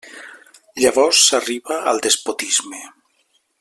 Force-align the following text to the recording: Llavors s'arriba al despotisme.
Llavors 0.85 1.21
s'arriba 1.27 1.79
al 1.93 2.05
despotisme. 2.09 2.85